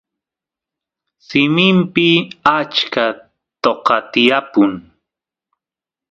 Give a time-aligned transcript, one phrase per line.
[1.25, 2.07] simimpi
[2.57, 3.05] achka
[3.63, 4.71] toqa tiyapun